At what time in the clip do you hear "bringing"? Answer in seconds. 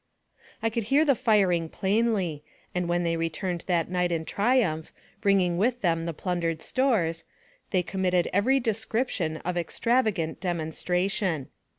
5.21-5.59